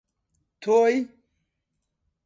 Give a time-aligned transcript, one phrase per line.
[0.61, 0.95] تۆی: